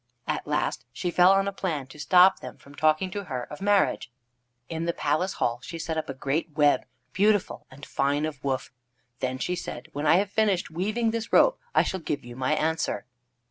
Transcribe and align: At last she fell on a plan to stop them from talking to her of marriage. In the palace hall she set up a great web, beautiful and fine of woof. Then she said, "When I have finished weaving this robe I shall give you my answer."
At 0.25 0.47
last 0.47 0.83
she 0.91 1.11
fell 1.11 1.31
on 1.31 1.47
a 1.47 1.51
plan 1.53 1.85
to 1.89 1.99
stop 1.99 2.39
them 2.39 2.57
from 2.57 2.73
talking 2.73 3.11
to 3.11 3.25
her 3.25 3.43
of 3.53 3.61
marriage. 3.61 4.11
In 4.67 4.85
the 4.85 4.93
palace 4.93 5.33
hall 5.33 5.59
she 5.61 5.77
set 5.77 5.95
up 5.95 6.09
a 6.09 6.15
great 6.15 6.53
web, 6.57 6.87
beautiful 7.13 7.67
and 7.69 7.85
fine 7.85 8.25
of 8.25 8.43
woof. 8.43 8.71
Then 9.19 9.37
she 9.37 9.55
said, 9.55 9.89
"When 9.93 10.07
I 10.07 10.15
have 10.15 10.31
finished 10.31 10.71
weaving 10.71 11.11
this 11.11 11.31
robe 11.31 11.57
I 11.75 11.83
shall 11.83 11.99
give 11.99 12.25
you 12.25 12.35
my 12.35 12.53
answer." 12.55 13.05